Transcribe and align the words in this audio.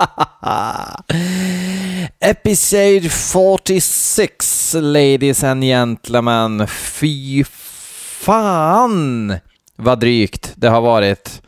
Episode 2.20 3.08
46, 3.08 4.74
ladies 4.74 5.44
and 5.44 5.62
gentlemen. 5.62 6.66
Fy 6.66 7.44
fan 7.44 9.34
vad 9.76 10.00
drygt 10.00 10.52
det 10.56 10.68
har 10.68 10.80
varit. 10.80 11.42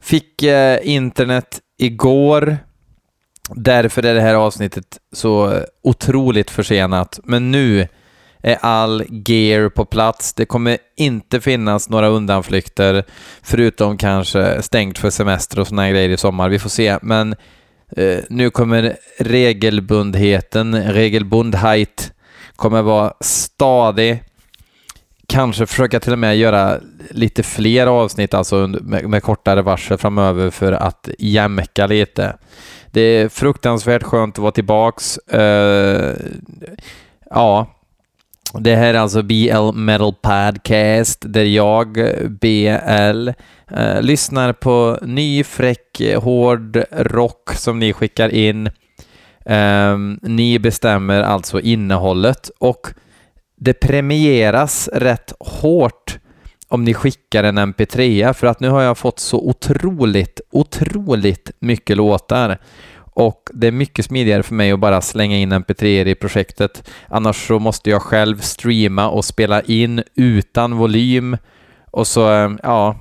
Fick 0.00 0.42
eh, 0.42 0.78
internet 0.82 1.60
igår. 1.78 2.58
Därför 3.54 4.06
är 4.06 4.14
det 4.14 4.20
här 4.20 4.34
avsnittet 4.34 4.98
så 5.12 5.64
otroligt 5.82 6.50
försenat. 6.50 7.20
Men 7.24 7.50
nu 7.50 7.88
är 8.42 8.58
all 8.60 9.04
gear 9.26 9.68
på 9.68 9.84
plats. 9.84 10.34
Det 10.34 10.44
kommer 10.44 10.78
inte 10.96 11.40
finnas 11.40 11.88
några 11.88 12.08
undanflykter, 12.08 13.04
förutom 13.42 13.98
kanske 13.98 14.62
stängt 14.62 14.98
för 14.98 15.10
semester 15.10 15.60
och 15.60 15.66
sådana 15.66 15.90
grejer 15.90 16.08
i 16.08 16.16
sommar. 16.16 16.48
Vi 16.48 16.58
får 16.58 16.70
se, 16.70 16.98
men 17.02 17.34
eh, 17.96 18.18
nu 18.28 18.50
kommer 18.50 18.96
regelbundheten, 19.18 20.92
regelbundheit, 20.92 22.12
kommer 22.56 22.82
vara 22.82 23.12
stadig. 23.20 24.22
Kanske 25.26 25.66
försöka 25.66 26.00
till 26.00 26.12
och 26.12 26.18
med 26.18 26.36
göra 26.36 26.78
lite 27.10 27.42
fler 27.42 27.86
avsnitt, 27.86 28.34
alltså 28.34 28.66
med, 28.66 29.08
med 29.08 29.22
kortare 29.22 29.62
varsel 29.62 29.98
framöver 29.98 30.50
för 30.50 30.72
att 30.72 31.08
jämka 31.18 31.86
lite. 31.86 32.36
Det 32.90 33.00
är 33.00 33.28
fruktansvärt 33.28 34.02
skönt 34.02 34.34
att 34.34 34.42
vara 34.42 34.52
tillbaks. 34.52 35.18
Uh, 35.34 36.12
ja, 37.30 37.66
det 38.60 38.76
här 38.76 38.94
är 38.94 38.98
alltså 38.98 39.22
BL 39.22 39.72
Metal 39.74 40.14
Podcast 40.14 41.18
där 41.26 41.44
jag, 41.44 41.98
BL, 42.40 43.28
eh, 43.76 44.02
lyssnar 44.02 44.52
på 44.52 44.98
ny 45.02 45.44
fräck 45.44 46.02
hård 46.16 46.84
rock 46.90 47.52
som 47.54 47.78
ni 47.78 47.92
skickar 47.92 48.28
in. 48.28 48.66
Eh, 49.46 49.98
ni 50.22 50.58
bestämmer 50.58 51.22
alltså 51.22 51.60
innehållet 51.60 52.50
och 52.58 52.86
det 53.56 53.72
premieras 53.72 54.88
rätt 54.92 55.32
hårt 55.40 56.18
om 56.68 56.84
ni 56.84 56.94
skickar 56.94 57.44
en 57.44 57.58
mp3 57.58 58.32
för 58.32 58.46
att 58.46 58.60
nu 58.60 58.68
har 58.68 58.82
jag 58.82 58.98
fått 58.98 59.18
så 59.18 59.48
otroligt, 59.48 60.40
otroligt 60.50 61.50
mycket 61.58 61.96
låtar 61.96 62.58
och 63.14 63.50
det 63.52 63.66
är 63.66 63.72
mycket 63.72 64.04
smidigare 64.04 64.42
för 64.42 64.54
mig 64.54 64.72
att 64.72 64.80
bara 64.80 65.00
slänga 65.00 65.36
in 65.36 65.52
mp3 65.52 66.06
i 66.06 66.14
projektet. 66.14 66.90
Annars 67.08 67.46
så 67.46 67.58
måste 67.58 67.90
jag 67.90 68.02
själv 68.02 68.40
streama 68.40 69.08
och 69.08 69.24
spela 69.24 69.62
in 69.62 70.02
utan 70.14 70.76
volym. 70.76 71.36
Och 71.90 72.06
så, 72.06 72.28
ehm, 72.28 72.58
ja, 72.62 72.96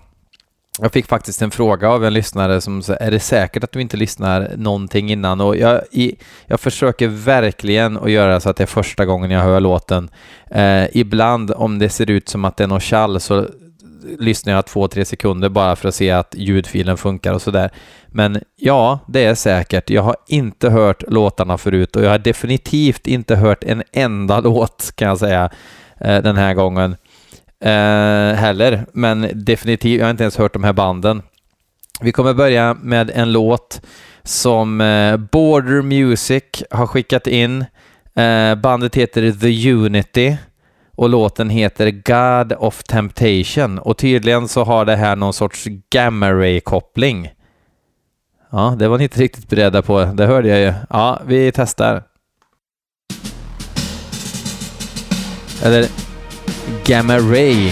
jag 0.80 0.92
fick 0.92 1.08
faktiskt 1.08 1.42
en 1.42 1.52
fråga 1.52 1.90
av 1.90 2.06
en 2.06 2.14
lyssnare 2.14 2.62
som 2.62 2.82
sa, 2.82 2.96
är 2.96 3.12
det 3.12 3.20
säkert 3.20 3.64
att 3.64 3.72
du 3.72 3.82
inte 3.82 3.98
lyssnar 3.98 4.52
någonting 4.58 5.12
innan? 5.12 5.42
Och 5.42 5.58
jag, 5.58 5.82
i, 5.92 6.16
jag 6.46 6.60
försöker 6.60 7.08
verkligen 7.08 7.98
att 7.98 8.12
göra 8.12 8.40
så 8.40 8.50
att 8.50 8.58
det 8.58 8.64
är 8.64 8.68
första 8.68 9.06
gången 9.06 9.32
jag 9.32 9.42
hör 9.42 9.60
låten. 9.60 10.10
Eh, 10.52 10.98
ibland 10.98 11.52
om 11.52 11.80
det 11.80 11.90
ser 11.90 12.12
ut 12.12 12.30
som 12.30 12.46
att 12.46 12.58
det 12.58 12.64
är 12.64 12.68
något 12.68 12.84
kall 12.84 13.20
så 13.20 13.48
lyssnar 14.20 14.54
jag 14.54 14.66
två, 14.66 14.88
tre 14.88 15.06
sekunder 15.06 15.50
bara 15.50 15.76
för 15.76 15.88
att 15.88 15.96
se 15.96 16.12
att 16.12 16.36
ljudfilen 16.38 16.98
funkar 16.98 17.34
och 17.34 17.42
sådär. 17.42 17.72
Men 18.08 18.42
ja, 18.56 19.00
det 19.08 19.26
är 19.26 19.36
säkert. 19.36 19.90
Jag 19.90 20.02
har 20.02 20.16
inte 20.28 20.70
hört 20.70 21.04
låtarna 21.08 21.58
förut 21.58 21.96
och 21.96 22.04
jag 22.04 22.10
har 22.10 22.20
definitivt 22.20 23.08
inte 23.08 23.36
hört 23.36 23.64
en 23.64 23.84
enda 23.94 24.40
låt 24.42 24.92
kan 24.96 25.08
jag 25.08 25.18
säga 25.18 25.50
eh, 26.00 26.22
den 26.22 26.38
här 26.38 26.54
gången 26.54 26.96
eh, 27.64 28.40
heller. 28.40 28.86
Men 28.94 29.30
definitivt, 29.34 30.00
jag 30.00 30.06
har 30.06 30.12
inte 30.12 30.24
ens 30.24 30.38
hört 30.38 30.54
de 30.54 30.64
här 30.64 30.74
banden. 30.74 31.22
Vi 32.02 32.12
kommer 32.12 32.34
börja 32.34 32.74
med 32.74 33.12
en 33.14 33.32
låt 33.32 33.82
som 34.24 34.82
eh, 34.82 35.18
Border 35.18 35.82
Music 35.82 36.44
har 36.72 36.88
skickat 36.88 37.28
in. 37.28 37.66
Eh, 38.16 38.56
bandet 38.56 38.96
heter 38.96 39.32
The 39.32 39.72
Unity 39.72 40.38
och 41.02 41.10
låten 41.10 41.50
heter 41.50 41.92
God 41.92 42.54
of 42.54 42.84
Temptation 42.84 43.80
och 43.80 43.98
tydligen 43.98 44.48
så 44.48 44.64
har 44.64 44.86
det 44.86 44.96
här 44.96 45.16
någon 45.16 45.34
sorts 45.34 45.66
gamma 45.90 46.32
ray-koppling. 46.32 47.30
Ja, 48.52 48.76
det 48.80 48.88
var 48.88 48.98
ni 48.98 49.04
inte 49.04 49.20
riktigt 49.20 49.50
beredda 49.50 49.82
på, 49.82 50.04
det 50.06 50.26
hörde 50.26 50.48
jag 50.48 50.60
ju. 50.60 50.74
Ja, 50.90 51.22
vi 51.26 51.52
testar. 51.52 52.04
Eller 55.64 55.86
Gamma 56.86 57.18
Ray. 57.18 57.72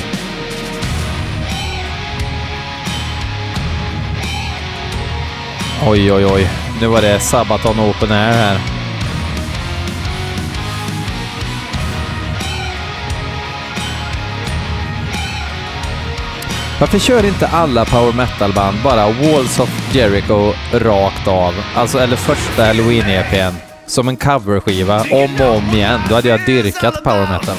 Oj, 5.88 6.13
oj, 6.13 6.25
oj. 6.25 6.50
Nu 6.81 6.88
var 6.88 7.01
det 7.01 7.19
Sabaton 7.19 7.79
Open 7.79 8.11
Air 8.11 8.34
här. 8.34 8.78
Varför 16.79 17.00
kör 17.00 17.25
inte 17.25 17.47
alla 17.47 17.85
power 17.85 18.13
metal-band 18.13 18.78
bara 18.84 19.06
Walls 19.06 19.59
of 19.59 19.95
Jericho 19.95 20.53
rakt 20.73 21.28
av? 21.28 21.53
Alltså, 21.75 22.00
eller 22.00 22.16
första 22.16 22.63
Halloween-EPn. 22.63 23.53
Som 23.85 24.07
en 24.07 24.17
coverskiva, 24.17 25.00
om 25.12 25.41
och 25.41 25.56
om 25.56 25.63
igen. 25.73 26.00
Då 26.09 26.16
hade 26.16 26.29
jag 26.29 26.45
dyrkat 26.45 27.03
power 27.03 27.28
metal. 27.31 27.56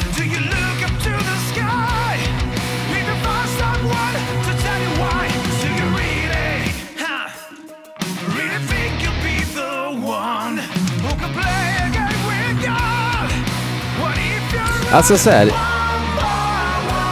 Alltså 14.92 15.19
såhär, 15.19 15.69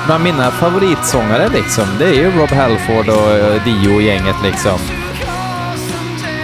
bland 0.08 0.24
mina 0.24 0.50
favoritsångare 0.50 1.48
liksom, 1.48 1.84
det 1.98 2.04
är 2.04 2.14
ju 2.14 2.30
Rob 2.30 2.50
Halford 2.50 3.08
och 3.08 3.30
eh, 3.30 3.64
Dio 3.64 3.94
och 3.94 4.02
gänget 4.02 4.36
liksom. 4.42 4.78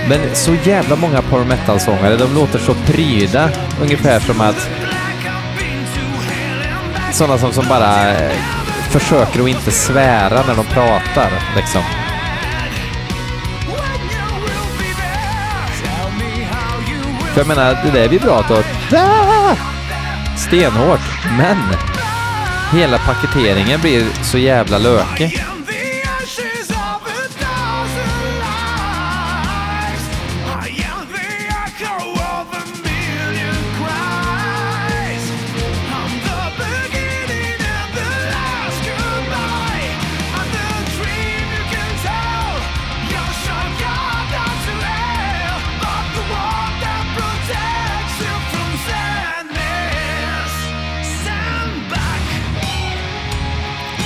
Men 0.08 0.34
så 0.34 0.54
jävla 0.64 0.97
många 0.97 1.22
power 1.22 1.44
metal-sångare, 1.44 2.16
de 2.16 2.34
låter 2.34 2.58
så 2.58 2.75
pryda, 2.75 3.50
ungefär 3.82 4.20
som 4.20 4.41
att 4.41 4.70
sådana 7.12 7.38
som, 7.38 7.52
som 7.52 7.64
bara 7.69 8.10
eh, 8.10 8.32
försöker 8.91 9.42
att 9.42 9.48
inte 9.48 9.70
svära 9.70 10.42
när 10.46 10.54
de 10.54 10.64
pratar 10.64 11.31
liksom. 11.56 11.82
För 17.32 17.41
jag 17.41 17.46
menar, 17.46 17.78
det 17.84 18.00
där 18.00 18.08
vibratot, 18.08 18.66
ah! 18.92 19.56
stenhårt, 20.36 21.25
men 21.38 21.56
hela 22.72 22.98
paketeringen 22.98 23.80
blir 23.80 24.04
så 24.22 24.38
jävla 24.38 24.78
lökig. 24.78 25.53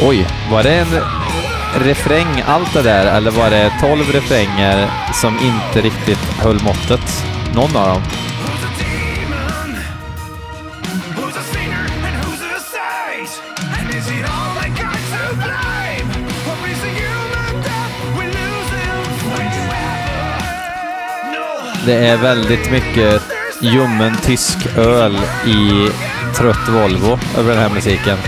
Oj, 0.02 0.26
var 0.50 0.62
det 0.62 0.74
en 0.74 1.02
refräng 1.84 2.42
allt 2.46 2.72
det 2.72 2.82
där 2.82 3.16
eller 3.16 3.30
var 3.30 3.50
det 3.50 3.72
tolv 3.80 4.12
refränger 4.12 4.90
som 5.12 5.38
inte 5.38 5.80
riktigt 5.80 6.18
höll 6.18 6.62
måttet? 6.62 7.24
Någon 7.54 7.76
av 7.76 7.88
dem. 7.88 8.02
Det 21.86 22.06
är 22.06 22.16
väldigt 22.16 22.70
mycket 22.70 23.22
ljummen 23.60 24.16
tysk 24.16 24.76
öl 24.76 25.16
i 25.46 25.88
trött 26.34 26.68
Volvo 26.68 27.18
över 27.38 27.50
den 27.50 27.62
här 27.62 27.70
musiken. 27.74 28.18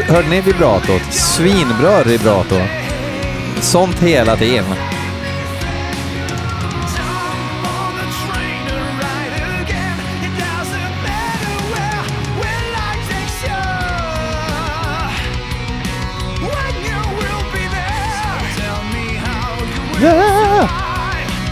Hörde 0.00 0.28
ni 0.28 0.40
vibratot? 0.40 1.02
Svinbra 1.10 2.02
vibrato. 2.02 2.56
Sånt 3.60 4.02
hela 4.02 4.36
tiden. 4.36 4.64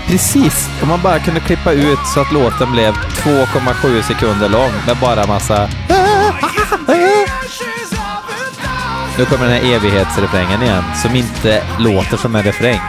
Precis! 0.07 0.69
Om 0.83 0.89
man 0.89 1.01
bara 1.03 1.19
kunde 1.19 1.41
klippa 1.41 1.73
ut 1.73 2.07
så 2.15 2.21
att 2.21 2.33
låten 2.33 2.73
blev 2.73 2.95
2,7 2.95 4.03
sekunder 4.03 4.49
lång 4.49 4.73
med 4.87 4.97
bara 5.01 5.27
massa 5.27 5.69
Nu 9.21 9.27
kommer 9.27 9.47
den 9.47 9.55
här 9.55 9.75
evighetsrefrängen 9.75 10.63
igen, 10.63 10.85
som 11.03 11.17
inte 11.17 11.63
låter 11.79 12.17
som 12.17 12.37
en 12.37 12.43
refräng. 12.43 12.81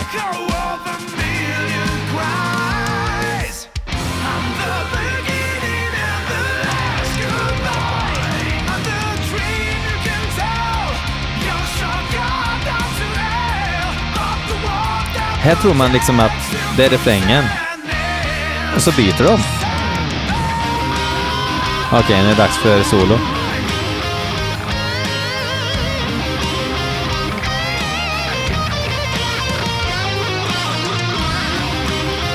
Här 15.41 15.55
tror 15.55 15.73
man 15.73 15.91
liksom 15.91 16.19
att 16.19 16.31
det 16.77 16.85
är 16.85 16.89
refrängen. 16.89 17.43
Och 18.75 18.81
så 18.81 18.91
byter 18.91 19.23
de. 19.23 19.39
Okej, 21.99 22.23
nu 22.23 22.27
är 22.27 22.29
det 22.29 22.35
dags 22.35 22.57
för 22.57 22.83
solo. 22.83 23.40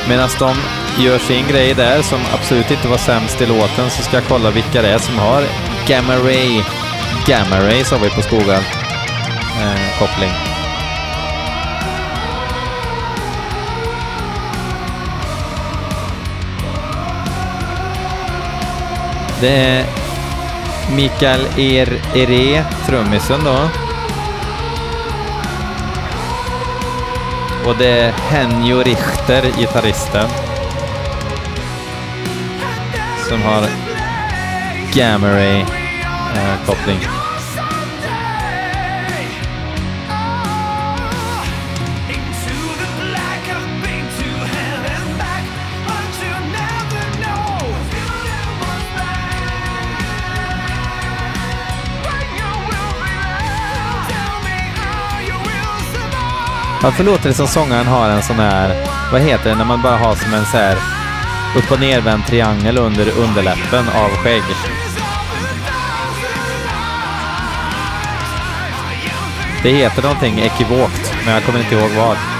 Medan 0.08 0.28
de 0.38 0.56
gör 1.04 1.18
sin 1.18 1.48
grej 1.48 1.74
där, 1.74 2.02
som 2.02 2.20
absolut 2.34 2.70
inte 2.70 2.88
var 2.88 2.98
sämst 2.98 3.40
i 3.40 3.46
låten, 3.46 3.90
så 3.90 4.02
ska 4.02 4.16
jag 4.16 4.24
kolla 4.28 4.50
vilka 4.50 4.82
det 4.82 4.88
är 4.88 4.98
som 4.98 5.18
har 5.18 5.42
Gamma 5.86 6.16
Ray. 6.16 6.62
Gamma 7.26 7.60
Ray 7.60 7.84
sa 7.84 7.98
vi 8.02 8.10
på 8.10 8.22
skogen. 8.22 8.62
Eh, 9.60 9.98
koppling. 9.98 10.30
Det 19.40 19.56
är 19.56 19.84
Mikael 20.96 21.40
er 21.56 22.00
Ere, 22.14 22.64
trummisen 22.86 23.44
då. 23.44 23.85
Och 27.66 27.76
det 27.78 27.88
är 27.88 28.12
Henjo 28.12 28.82
Richter, 28.82 29.42
gitarristen. 29.58 30.28
Som 33.28 33.42
har 33.42 33.66
Gamma 34.94 35.28
Ray 35.28 35.60
eh, 35.60 36.66
Varför 56.82 57.04
låter 57.04 57.28
det 57.28 57.34
som 57.34 57.46
sångaren 57.46 57.86
har 57.86 58.10
en 58.10 58.22
sån 58.22 58.36
här, 58.36 58.86
vad 59.12 59.20
heter 59.20 59.50
det 59.50 59.56
när 59.56 59.64
man 59.64 59.82
bara 59.82 59.96
har 59.96 60.14
som 60.14 60.34
en 60.34 60.44
så 60.44 60.56
här 60.56 60.76
upp 61.56 61.72
och 61.72 61.80
nervänd 61.80 62.26
triangel 62.26 62.78
under 62.78 63.18
underläppen 63.18 63.88
av 63.88 64.08
skägg? 64.08 64.42
Det 69.62 69.70
heter 69.70 70.02
någonting 70.02 70.38
ekivokt, 70.38 71.14
men 71.24 71.34
jag 71.34 71.44
kommer 71.44 71.58
inte 71.58 71.74
ihåg 71.74 71.90
vad. 71.90 72.35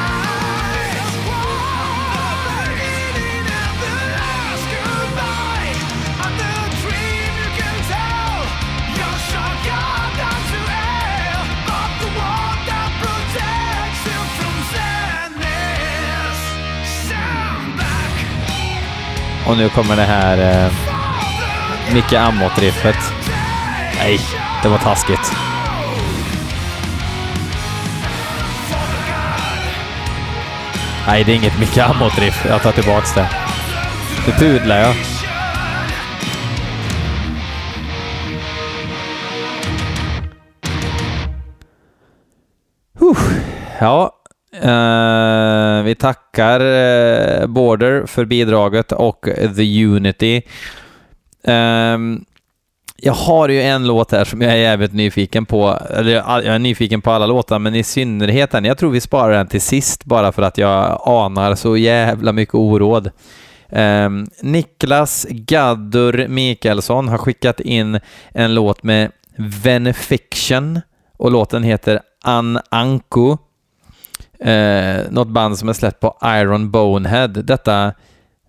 Och 19.48 19.56
nu 19.56 19.68
kommer 19.68 19.96
det 19.96 20.02
här 20.02 20.38
eh, 20.38 20.72
Micke 21.94 22.12
Amott-riffet. 22.12 23.12
Nej, 23.98 24.20
det 24.62 24.68
var 24.68 24.78
taskigt. 24.78 25.32
Nej, 31.06 31.24
det 31.24 31.32
är 31.32 31.36
inget 31.36 31.58
Micke 31.58 31.78
Amott-riff. 31.78 32.46
Jag 32.48 32.62
tar 32.62 32.72
tillbaks 32.72 33.14
det. 33.14 33.28
Nu 34.26 34.32
pudlar 34.32 34.78
jag. 34.78 34.94
Ja, 43.80 44.12
Uh, 44.64 45.82
vi 45.82 45.94
tackar 45.94 46.60
uh, 46.60 47.46
Border 47.46 48.06
för 48.06 48.24
bidraget 48.24 48.92
och 48.92 49.28
The 49.56 49.84
Unity. 49.84 50.42
Um, 51.44 52.24
jag 52.96 53.12
har 53.12 53.48
ju 53.48 53.62
en 53.62 53.86
låt 53.86 54.12
här 54.12 54.24
som 54.24 54.42
jag 54.42 54.52
är 54.52 54.56
jävligt 54.56 54.92
nyfiken 54.92 55.46
på. 55.46 55.78
Eller 55.90 56.12
jag 56.12 56.44
är 56.44 56.58
nyfiken 56.58 57.00
på 57.00 57.10
alla 57.10 57.26
låtar, 57.26 57.58
men 57.58 57.74
i 57.74 57.82
synnerhet 57.82 58.50
den. 58.50 58.64
Jag 58.64 58.78
tror 58.78 58.90
vi 58.90 59.00
sparar 59.00 59.32
den 59.32 59.46
till 59.46 59.60
sist 59.60 60.04
bara 60.04 60.32
för 60.32 60.42
att 60.42 60.58
jag 60.58 61.00
anar 61.04 61.54
så 61.54 61.76
jävla 61.76 62.32
mycket 62.32 62.54
oråd. 62.54 63.10
Um, 63.68 64.26
Niklas 64.42 65.26
Gaddur 65.30 66.28
Mikaelsson 66.28 67.08
har 67.08 67.18
skickat 67.18 67.60
in 67.60 68.00
en 68.28 68.54
låt 68.54 68.82
med 68.82 69.10
Venefiction 69.38 70.80
och 71.16 71.30
låten 71.30 71.62
heter 71.62 72.00
An 72.24 72.60
Anko 72.70 73.38
eh, 74.40 75.10
något 75.10 75.28
band 75.28 75.58
som 75.58 75.68
är 75.68 75.72
släppt 75.72 76.00
på 76.00 76.16
Iron 76.24 76.70
Bonehead. 76.70 77.28
Detta 77.28 77.92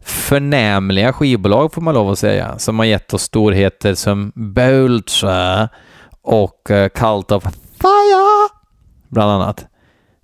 förnämliga 0.03 1.13
skivbolag 1.13 1.73
får 1.73 1.81
man 1.81 1.93
lov 1.93 2.09
att 2.09 2.19
säga, 2.19 2.59
som 2.59 2.79
har 2.79 2.85
gett 2.85 3.13
oss 3.13 3.23
storheter 3.23 3.95
som 3.95 4.31
Boltra 4.35 5.69
och 6.21 6.71
eh, 6.71 6.89
Cult 6.89 7.31
of 7.31 7.43
Fire, 7.81 8.49
bland 9.09 9.31
annat. 9.31 9.67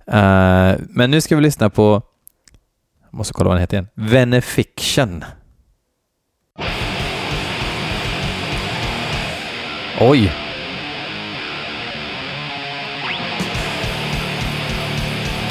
Eh, 0.06 0.80
men 0.88 1.10
nu 1.10 1.20
ska 1.20 1.36
vi 1.36 1.42
lyssna 1.42 1.70
på, 1.70 2.02
jag 3.10 3.14
måste 3.14 3.32
kolla 3.34 3.48
vad 3.48 3.56
den 3.56 3.60
heter 3.60 3.76
igen, 3.76 3.88
Venefiction. 3.94 5.24
Oj, 10.00 10.32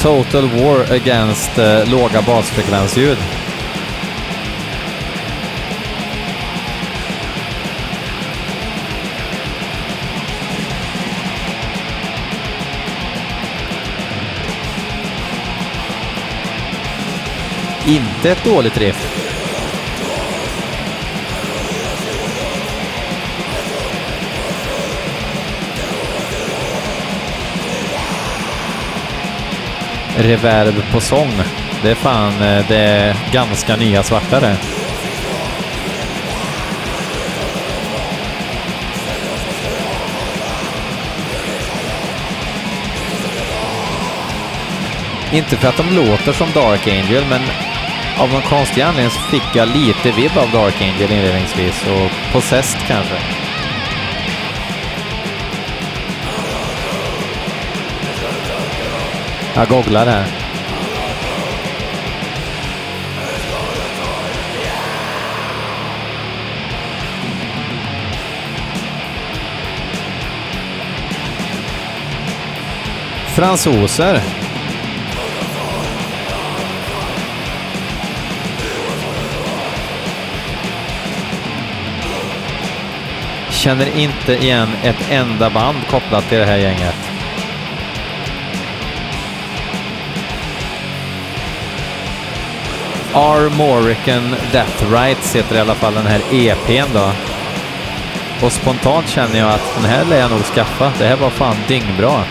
Total 0.04 0.50
War 0.50 0.92
Against 0.92 1.58
eh, 1.58 1.92
låga 1.92 2.22
basfrekvensljud. 2.22 3.18
Inte 17.88 18.32
ett 18.32 18.44
dåligt 18.44 18.78
riff. 18.78 19.23
Reverb 30.18 30.92
på 30.92 31.00
sång. 31.00 31.32
Det 31.84 31.92
är 31.92 31.96
fan 31.96 32.34
eh, 32.42 32.68
det 32.68 32.78
är 32.78 33.16
ganska 33.32 33.76
nya 33.76 34.04
svarta 34.04 34.40
det. 34.40 34.58
Inte 45.34 45.58
för 45.58 45.68
att 45.68 45.78
de 45.78 45.96
låter 45.96 46.34
som 46.34 46.48
Dark 46.54 46.88
Angel, 46.88 47.24
men 47.30 47.42
av 48.20 48.30
någon 48.30 48.42
konstig 48.42 48.82
anledning 48.82 49.12
så 49.12 49.20
fick 49.20 49.56
jag 49.56 49.68
lite 49.68 50.12
vibb 50.12 50.38
av 50.38 50.52
Dark 50.52 50.82
Angel 50.82 51.12
inledningsvis 51.12 51.88
och 51.88 52.34
Possessed 52.34 52.82
kanske. 52.88 53.16
Jag 59.56 59.68
googlar 59.68 60.06
här. 60.06 60.26
Fransoser. 73.36 74.22
Känner 83.50 83.98
inte 83.98 84.34
igen 84.34 84.70
ett 84.84 85.12
enda 85.12 85.50
band 85.50 85.78
kopplat 85.90 86.30
till 86.30 86.38
det 86.38 86.46
här 86.46 86.58
gänget. 86.58 87.13
Armorican 93.14 94.36
Death 94.52 94.92
Rights 94.92 95.36
heter 95.36 95.56
i 95.56 95.60
alla 95.60 95.76
fall 95.76 95.94
den 95.94 96.06
här 96.06 96.22
EPn 96.32 96.94
då. 96.94 97.12
Och 98.46 98.52
spontant 98.52 99.10
känner 99.10 99.40
jag 99.40 99.50
att 99.50 99.76
den 99.76 99.86
här 99.86 100.06
lär 100.06 100.20
jag 100.20 100.32
nog 100.32 100.44
skaffa. 100.44 100.92
Det 101.00 101.08
här 101.08 101.16
var 101.16 101.30
fan 101.30 101.56
dyngbra. 101.68 102.24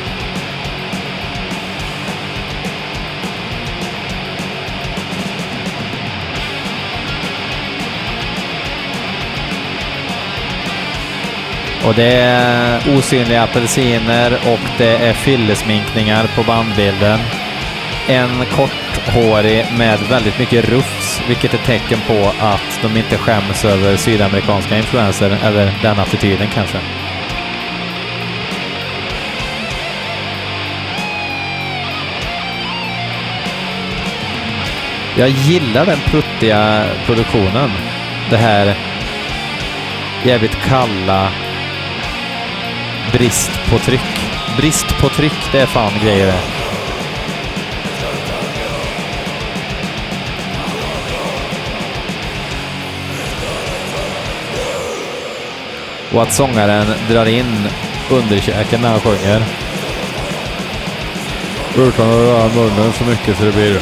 Och 11.86 11.94
det 11.94 12.12
är 12.12 12.96
osynliga 12.96 13.42
apelsiner 13.42 14.32
och 14.32 14.78
det 14.78 14.96
är 14.96 15.12
fyllesminkningar 15.12 16.30
på 16.36 16.42
bandbilden. 16.42 17.18
En 18.08 18.44
korthårig 19.04 19.66
med 19.78 19.98
väldigt 20.10 20.38
mycket 20.38 20.68
rufs, 20.68 21.22
vilket 21.28 21.54
är 21.54 21.58
tecken 21.58 21.98
på 22.06 22.32
att 22.40 22.80
de 22.82 22.96
inte 22.96 23.18
skäms 23.18 23.64
över 23.64 23.96
sydamerikanska 23.96 24.76
influenser, 24.76 25.38
eller 25.42 25.72
den 25.82 26.00
attityden 26.00 26.48
kanske. 26.54 26.78
Jag 35.16 35.28
gillar 35.28 35.86
den 35.86 35.98
pruttiga 36.06 36.84
produktionen. 37.06 37.70
Det 38.30 38.36
här 38.36 38.76
jävligt 40.24 40.56
kalla 40.56 41.28
brist 43.12 43.50
på 43.70 43.78
tryck. 43.78 44.30
Brist 44.56 45.00
på 45.00 45.08
tryck, 45.08 45.48
det 45.52 45.60
är 45.60 45.66
fan 45.66 45.92
grejer 46.04 46.26
det. 46.26 46.61
Och 56.14 56.22
att 56.22 56.32
sångaren 56.32 56.86
drar 57.08 57.26
in 57.26 57.68
underkäken 58.10 58.80
när 58.80 58.88
han 58.88 59.00
sjunger. 59.00 59.42
Utan 61.76 62.08
att 62.08 62.14
röra 62.14 62.48
munnen 62.48 62.92
så 62.92 63.04
mycket 63.04 63.36
så 63.36 63.44
det 63.44 63.52
blir... 63.52 63.80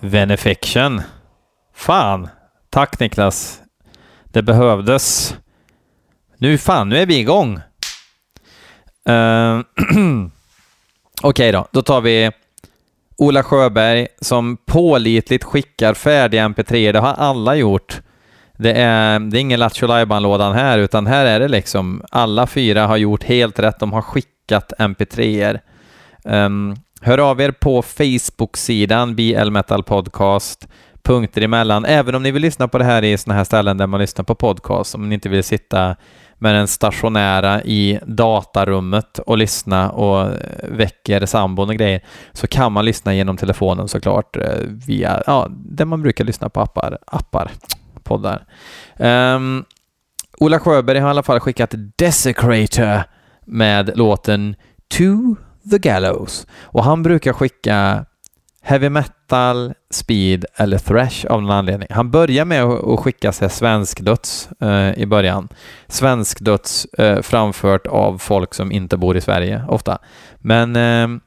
Venefiction. 0.00 1.02
Fan. 1.74 2.28
Tack 2.70 3.00
Niklas. 3.00 3.60
Det 4.24 4.42
behövdes. 4.42 5.36
Nu 6.38 6.58
fan, 6.58 6.88
nu 6.88 6.98
är 6.98 7.06
vi 7.06 7.18
igång. 7.18 7.60
Uh, 9.08 9.60
Okej 11.24 11.52
då, 11.52 11.66
då 11.70 11.82
tar 11.82 12.00
vi 12.00 12.30
Ola 13.16 13.42
Sjöberg 13.42 14.06
som 14.20 14.56
pålitligt 14.66 15.44
skickar 15.44 15.94
färdiga 15.94 16.48
mp3. 16.48 16.92
Det 16.92 16.98
har 16.98 17.14
alla 17.14 17.54
gjort. 17.54 18.00
Det 18.58 18.72
är, 18.72 19.18
det 19.18 19.38
är 19.38 19.40
ingen 19.40 19.60
Lattjo 19.60 20.04
lådan 20.20 20.54
här, 20.54 20.78
utan 20.78 21.06
här 21.06 21.26
är 21.26 21.40
det 21.40 21.48
liksom 21.48 22.02
alla 22.10 22.46
fyra 22.46 22.86
har 22.86 22.96
gjort 22.96 23.24
helt 23.24 23.58
rätt. 23.58 23.78
De 23.78 23.92
har 23.92 24.02
skickat 24.02 24.72
mp3er. 24.78 25.60
Um, 26.24 26.32
ehm, 26.32 26.76
Hör 27.00 27.18
av 27.18 27.40
er 27.40 27.50
på 27.50 27.82
Facebook-sidan 27.82 29.14
BL 29.16 29.50
Metal 29.50 29.82
Podcast, 29.82 30.68
punkter 31.02 31.42
emellan, 31.42 31.84
även 31.84 32.14
om 32.14 32.22
ni 32.22 32.30
vill 32.30 32.42
lyssna 32.42 32.68
på 32.68 32.78
det 32.78 32.84
här 32.84 33.04
i 33.04 33.18
sådana 33.18 33.36
här 33.38 33.44
ställen 33.44 33.76
där 33.76 33.86
man 33.86 34.00
lyssnar 34.00 34.24
på 34.24 34.34
podcast, 34.34 34.94
om 34.94 35.08
ni 35.08 35.14
inte 35.14 35.28
vill 35.28 35.44
sitta 35.44 35.96
med 36.42 36.54
den 36.54 36.68
stationära 36.68 37.62
i 37.62 37.98
datarummet 38.06 39.18
och 39.18 39.38
lyssna 39.38 39.90
och 39.90 40.34
väcker 40.62 41.26
sambon 41.26 41.68
och 41.68 41.74
grejer, 41.74 42.00
så 42.32 42.46
kan 42.46 42.72
man 42.72 42.84
lyssna 42.84 43.14
genom 43.14 43.36
telefonen 43.36 43.88
såklart 43.88 44.36
eh, 44.36 44.58
via, 44.86 45.22
ja, 45.26 45.46
där 45.50 45.84
man 45.84 46.02
brukar 46.02 46.24
lyssna 46.24 46.48
på 46.48 46.60
appar, 46.60 46.98
appar 47.06 47.50
poddar. 48.02 48.44
Um, 48.96 49.64
Ola 50.38 50.58
Sjöberg 50.58 50.98
har 50.98 51.08
i 51.08 51.10
alla 51.10 51.22
fall 51.22 51.40
skickat 51.40 51.74
Desecrator 51.96 53.02
med 53.46 53.92
låten 53.96 54.56
To 54.98 55.36
The 55.70 55.78
Gallows. 55.78 56.46
Och 56.62 56.84
han 56.84 57.02
brukar 57.02 57.32
skicka 57.32 58.04
heavy 58.62 58.88
metal, 58.88 59.74
speed 59.90 60.44
eller 60.56 60.78
thrash 60.78 61.26
av 61.26 61.42
någon 61.42 61.50
anledning. 61.50 61.88
Han 61.90 62.10
börjar 62.10 62.44
med 62.44 62.62
att 62.62 63.00
skicka 63.00 63.32
sig 63.32 63.50
svenskdöds 63.50 64.48
eh, 64.60 64.98
i 64.98 65.06
början. 65.06 65.48
Svenskdöds 65.88 66.84
eh, 66.84 67.22
framfört 67.22 67.86
av 67.86 68.18
folk 68.18 68.54
som 68.54 68.72
inte 68.72 68.96
bor 68.96 69.16
i 69.16 69.20
Sverige 69.20 69.64
ofta. 69.68 69.98
Men 70.38 70.76
eh, 70.76 71.20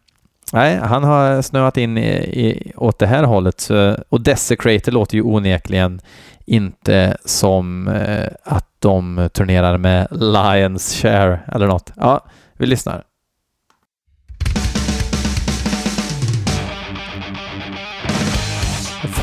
nej, 0.53 0.79
han 0.83 1.03
har 1.03 1.41
snöat 1.41 1.77
in 1.77 1.97
i, 1.97 2.09
i, 2.11 2.71
åt 2.75 2.99
det 2.99 3.07
här 3.07 3.23
hållet. 3.23 3.59
Så, 3.59 3.97
och 4.09 4.21
Desecrator 4.21 4.91
låter 4.91 5.15
ju 5.15 5.21
onekligen 5.21 6.01
inte 6.45 7.17
som 7.25 7.87
eh, 7.87 8.27
att 8.43 8.67
de 8.79 9.29
turnerar 9.33 9.77
med 9.77 10.07
Lions 10.11 10.93
Share 10.93 11.39
eller 11.47 11.67
något. 11.67 11.91
Ja, 11.95 12.25
vi 12.57 12.65
lyssnar. 12.65 13.03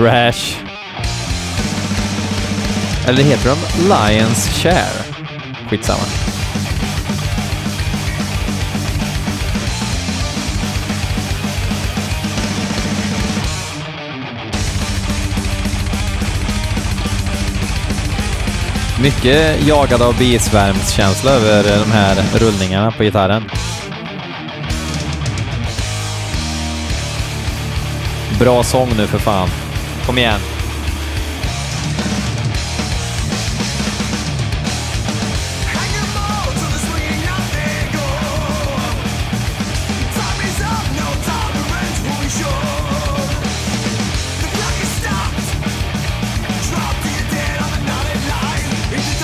Trash. 0.03 0.57
Eller 3.07 3.23
heter 3.23 3.49
de 3.49 3.57
Lions 3.89 4.49
Share? 4.49 5.05
Skitsamma. 5.69 6.03
Mycket 19.03 19.67
jagad 19.67 20.03
av 20.03 20.19
bisvärmskänsla 20.19 21.31
över 21.31 21.79
de 21.79 21.93
här 21.93 22.17
rullningarna 22.35 22.91
på 22.91 23.03
gitarren. 23.03 23.45
Bra 28.39 28.63
sång 28.63 28.89
nu 28.97 29.07
för 29.07 29.19
fan. 29.19 29.49
Kom 30.07 30.19
igen. 30.19 30.41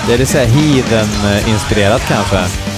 Det 0.09 0.13
är 0.13 0.17
lite 0.17 0.31
såhär 0.31 0.45
Heathen-inspirerat 0.45 2.01
eh, 2.01 2.07
kanske. 2.07 2.68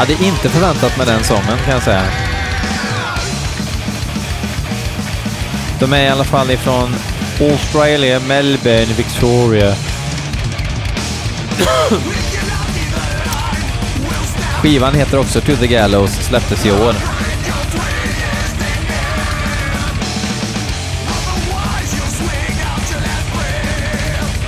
Hade 0.00 0.12
inte 0.12 0.48
förväntat 0.48 0.96
mig 0.96 1.06
den 1.06 1.24
sången 1.24 1.58
kan 1.64 1.74
jag 1.74 1.82
säga. 1.82 2.04
De 5.80 5.92
är 5.92 6.02
i 6.04 6.08
alla 6.08 6.24
fall 6.24 6.50
ifrån 6.50 6.94
Australia, 7.40 8.20
Melbourne, 8.20 8.94
Victoria. 8.96 9.74
Skivan 14.62 14.94
heter 14.94 15.18
också 15.18 15.40
To 15.40 15.56
the 15.56 15.66
Gallows, 15.66 16.12
släpptes 16.12 16.66
i 16.66 16.70
år. 16.70 16.94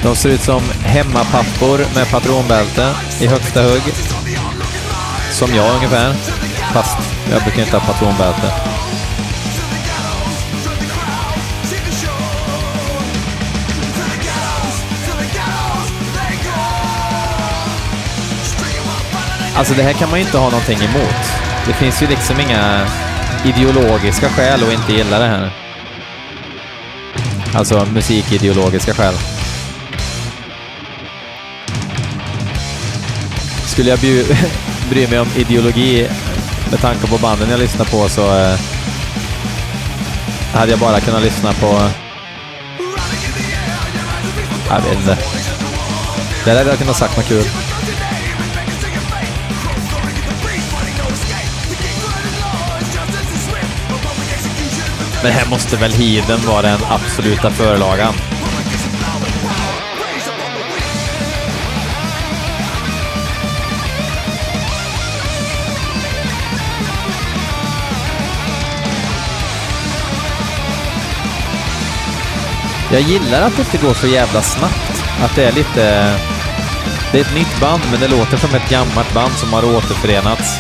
De 0.02 0.16
ser 0.16 0.28
ut 0.28 0.42
som 0.42 0.62
hemmapappor 0.84 1.78
med 1.94 2.10
patronbälte 2.10 2.94
i 3.20 3.26
högsta 3.26 3.62
hugg. 3.62 4.11
Som 5.46 5.54
jag 5.54 5.74
ungefär. 5.74 6.12
Fast 6.72 6.98
jag 7.30 7.42
brukar 7.42 7.62
inte 7.62 7.76
ha 7.76 7.86
patronbälte. 7.86 8.52
Alltså 19.56 19.74
det 19.74 19.82
här 19.82 19.92
kan 19.92 20.10
man 20.10 20.18
ju 20.18 20.24
inte 20.24 20.38
ha 20.38 20.50
någonting 20.50 20.78
emot. 20.78 21.32
Det 21.66 21.72
finns 21.72 22.02
ju 22.02 22.06
liksom 22.06 22.40
inga 22.40 22.86
ideologiska 23.44 24.28
skäl 24.28 24.62
att 24.62 24.72
inte 24.72 24.92
gilla 24.92 25.18
det 25.18 25.28
här. 25.28 25.50
Alltså 27.54 27.86
musikideologiska 27.92 28.94
skäl. 28.94 29.14
Skulle 33.66 33.90
jag 33.90 33.98
bjuda... 33.98 34.34
bryr 34.90 35.08
mig 35.08 35.20
om 35.20 35.28
ideologi 35.36 36.08
med 36.70 36.80
tanke 36.80 37.06
på 37.06 37.18
banden 37.18 37.50
jag 37.50 37.60
lyssnar 37.60 37.84
på 37.84 38.08
så 38.08 38.38
eh, 38.38 38.58
hade 40.54 40.70
jag 40.70 40.80
bara 40.80 41.00
kunnat 41.00 41.22
lyssna 41.22 41.52
på... 41.52 41.90
Jag 44.68 44.80
vet 44.80 44.98
inte. 44.98 45.18
Där 46.44 46.56
hade 46.56 46.70
jag 46.70 46.78
kunnat 46.78 46.96
sagt 46.96 47.16
något 47.16 47.28
kul. 47.28 47.44
Men 55.22 55.32
här 55.32 55.50
måste 55.50 55.76
väl 55.76 55.92
Heathen 55.92 56.46
vara 56.46 56.62
den 56.62 56.78
absoluta 56.90 57.50
förlagan. 57.50 58.14
Jag 72.92 73.00
gillar 73.00 73.42
att 73.42 73.56
det 73.56 73.62
inte 73.62 73.86
går 73.86 73.94
så 73.94 74.06
jävla 74.06 74.42
snabbt. 74.42 75.04
Att 75.22 75.36
det 75.36 75.44
är 75.44 75.52
lite... 75.52 76.14
Det 77.12 77.18
är 77.18 77.24
ett 77.24 77.34
nytt 77.34 77.60
band, 77.60 77.82
men 77.90 78.00
det 78.00 78.08
låter 78.08 78.36
som 78.36 78.54
ett 78.54 78.70
gammalt 78.70 79.14
band 79.14 79.32
som 79.32 79.52
har 79.52 79.64
återförenats. 79.76 80.58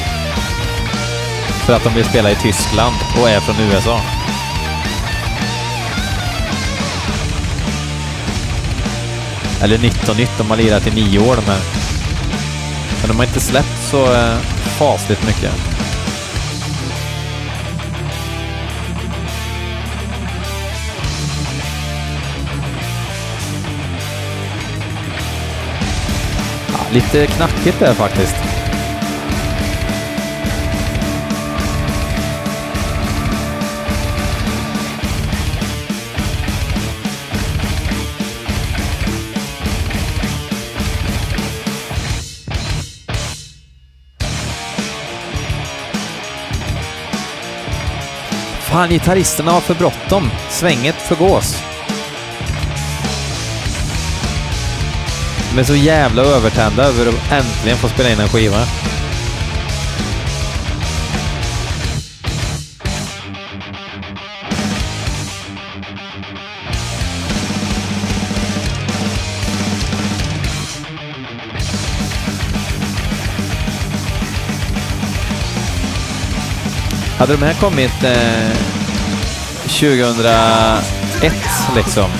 För 1.66 1.72
att 1.72 1.84
de 1.84 1.94
vill 1.94 2.04
spela 2.04 2.30
i 2.30 2.34
Tyskland 2.34 2.96
och 3.20 3.30
är 3.30 3.40
från 3.40 3.56
USA. 3.60 4.00
Eller 9.62 9.78
19 9.78 10.16
nytt, 10.16 10.38
de 10.38 10.50
har 10.50 10.56
lirat 10.56 10.86
i 10.86 10.90
nio 10.90 11.18
år 11.18 11.36
de 11.36 11.42
här. 11.50 11.60
Men 13.00 13.08
de 13.08 13.16
har 13.16 13.24
inte 13.24 13.40
släppt 13.40 13.82
så 13.90 14.14
eh, 14.14 14.38
fasligt 14.78 15.26
mycket. 15.26 15.71
Lite 26.92 27.26
knackigt 27.26 27.78
där 27.78 27.94
faktiskt. 27.94 28.36
Fan, 48.60 48.90
gitarristerna 48.90 49.50
har 49.50 49.60
för 49.60 49.74
bråttom. 49.74 50.30
Svänget 50.48 50.94
förgås. 50.94 51.71
De 55.54 55.58
är 55.60 55.64
så 55.64 55.76
jävla 55.76 56.22
övertända 56.22 56.84
över 56.84 57.08
att 57.08 57.32
äntligen 57.32 57.78
få 57.78 57.88
spela 57.88 58.10
in 58.10 58.20
en 58.20 58.28
skiva. 58.28 58.58
Hade 77.18 77.36
de 77.36 77.42
här 77.42 77.54
kommit 77.54 78.04
eh, 78.04 78.56
2001 79.66 81.32
liksom 81.76 82.10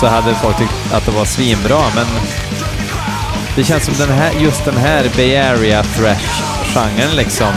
så 0.00 0.06
hade 0.06 0.34
folk 0.34 0.58
tyckt 0.58 0.92
att 0.92 1.04
det 1.06 1.10
var 1.10 1.24
svinbra, 1.24 1.82
men 1.94 2.06
det 3.56 3.64
känns 3.64 3.84
som 3.84 3.94
den 3.94 4.18
här, 4.18 4.32
just 4.32 4.64
den 4.64 4.76
här 4.76 5.10
Bay 5.16 5.36
Area 5.36 5.82
Thrash-genren 5.82 7.16
liksom 7.16 7.52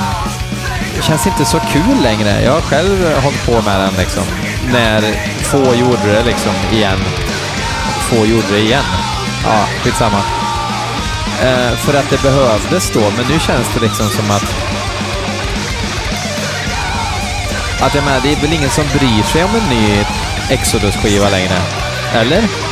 det 0.99 1.05
känns 1.05 1.27
inte 1.27 1.45
så 1.45 1.59
kul 1.59 2.01
längre. 2.03 2.43
Jag 2.43 2.51
har 2.51 2.61
själv 2.61 3.13
hållit 3.23 3.45
på 3.45 3.51
med 3.51 3.79
den 3.79 3.93
liksom 3.97 4.23
när 4.71 5.01
få 5.41 5.75
gjorde 5.75 6.13
det 6.13 6.23
liksom 6.23 6.51
igen. 6.71 6.99
Få 7.99 8.25
gjorde 8.25 8.47
det 8.51 8.59
igen. 8.59 8.83
Ja, 9.43 9.65
skitsamma. 9.83 10.21
Eh, 11.41 11.75
för 11.75 11.93
att 11.93 12.09
det 12.09 12.21
behövdes 12.21 12.91
då, 12.91 12.99
men 12.99 13.25
nu 13.29 13.39
känns 13.39 13.67
det 13.73 13.79
liksom 13.79 14.09
som 14.09 14.31
att 14.31 14.55
att 17.81 17.95
jag 17.95 18.03
menar, 18.03 18.19
det 18.23 18.31
är 18.31 18.41
väl 18.41 18.53
ingen 18.53 18.69
som 18.69 18.83
bryr 18.97 19.23
sig 19.23 19.43
om 19.43 19.49
en 19.55 19.69
ny 19.69 20.05
Exodus-skiva 20.49 21.29
längre? 21.29 21.55
Eller? 22.13 22.68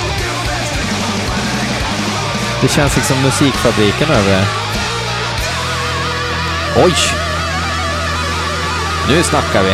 Det 2.62 2.67
känns 2.67 2.96
liksom 2.96 3.22
musikfabriken 3.24 4.10
över 4.10 4.30
det. 4.30 4.46
Oj! 6.86 6.93
Nu 9.10 9.24
snackar 9.24 9.63
vi! 9.63 9.74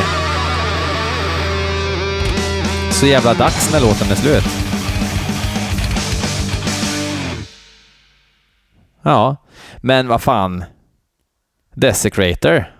Så 2.91 3.06
jävla 3.06 3.34
dags 3.34 3.72
när 3.74 3.80
låten 3.80 4.12
är 4.12 4.15
slut. 4.15 4.43
Ja, 9.02 9.36
men 9.82 10.08
vad 10.08 10.22
fan. 10.22 10.63
Desecrator. 11.76 12.74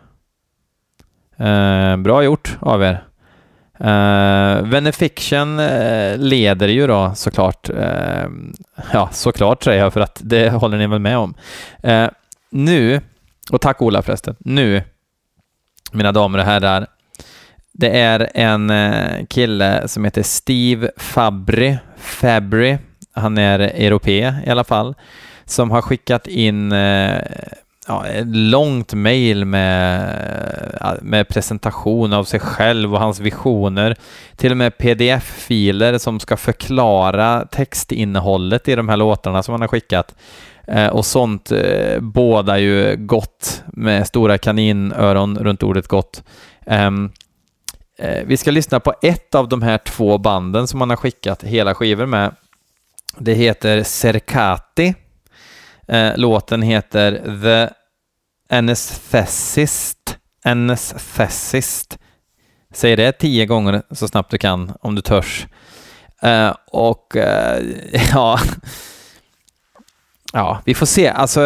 Eh, 1.38 1.98
bra 1.98 2.24
gjort 2.24 2.58
av 2.62 2.84
er. 2.84 3.04
Eh, 3.84 3.89
uh, 3.89 4.63
Venefiction 4.63 5.60
uh, 5.60 5.65
eh, 5.65 6.17
leder 6.17 6.67
ju 6.67 6.88
då 6.88 7.12
såklart. 7.15 7.69
Uh, 7.69 8.28
ja, 8.93 9.10
såklart 9.12 9.63
säger 9.63 9.84
jag 9.84 9.93
för 9.93 10.02
att 10.02 10.22
det 10.24 10.50
håller 10.50 10.78
ni 10.78 10.88
väl 10.88 11.00
med 11.00 11.17
om. 11.17 11.34
Uh, 11.88 12.08
nu, 12.50 13.02
och 13.52 13.62
tack 13.62 13.82
Ola 13.82 14.02
förresten, 14.02 14.36
nu, 14.39 14.84
mina 15.91 16.12
damer 16.12 16.39
och 16.39 16.46
herrar, 16.46 16.88
det 17.72 18.00
är 18.00 18.30
en 18.34 18.72
kille 19.28 19.88
som 19.88 20.06
heter 20.06 20.24
Steve 20.24 20.91
Fabry, 20.98 21.78
Fabry, 21.98 22.78
han 23.13 23.38
är 23.38 23.60
europé 23.60 24.34
i 24.46 24.50
alla 24.50 24.63
fall, 24.63 24.96
som 25.46 25.72
har 25.72 25.82
skickat 25.82 26.28
in 26.28 26.74
ja, 27.88 28.08
ett 28.08 28.36
långt 28.36 28.93
mejl 28.93 29.46
med, 29.46 31.00
med 31.02 31.28
presentation 31.28 32.13
av 32.13 32.24
sig 32.24 32.39
själv 32.39 32.93
och 32.93 33.00
hans 33.00 33.19
visioner. 33.19 33.96
Till 34.36 34.52
och 34.52 34.58
med 34.58 34.78
pdf-filer 34.78 35.98
som 35.98 36.19
ska 36.19 36.38
förklara 36.38 37.46
textinnehållet 37.46 38.67
i 38.67 38.76
de 38.76 38.89
här 38.89 38.98
låtarna 38.98 39.43
som 39.43 39.52
han 39.52 39.62
har 39.62 39.67
skickat. 39.67 40.15
Eh, 40.67 40.88
och 40.88 41.06
sånt 41.06 41.52
eh, 41.52 42.00
bådar 42.00 42.58
ju 42.58 42.96
gott 42.98 43.63
med 43.67 44.08
stora 44.08 44.38
kaninöron 44.38 45.38
runt 45.38 45.63
ordet 45.63 45.88
gott. 45.88 46.24
Um, 46.65 47.12
eh, 48.00 48.24
vi 48.26 48.38
ska 48.38 48.52
lyssna 48.52 48.80
på 48.80 48.93
ett 49.02 49.36
av 49.36 49.50
de 49.50 49.62
här 49.62 49.78
två 49.78 50.17
banden 50.17 50.67
som 50.67 50.82
han 50.82 50.89
har 50.89 50.98
skickat 50.98 51.43
hela 51.43 51.76
skivor 51.76 52.06
med. 52.06 52.36
Det 53.17 53.34
heter 53.34 53.84
Cercati 53.84 54.93
Eh, 55.88 56.17
låten 56.17 56.62
heter 56.62 57.12
The 57.43 57.74
Anesthesist. 58.56 60.17
Anesthesist. 60.46 61.98
Säg 62.74 62.96
det 62.96 63.12
tio 63.12 63.46
gånger 63.46 63.82
så 63.91 64.08
snabbt 64.08 64.32
du 64.32 64.38
kan 64.38 64.74
om 64.82 64.96
du 64.96 65.02
törs. 65.02 65.48
Eh, 66.22 66.54
och 66.67 67.15
eh, 67.17 67.63
ja, 68.13 68.39
ja, 70.34 70.62
vi 70.65 70.74
får 70.74 70.86
se. 70.86 71.08
Alltså, 71.08 71.41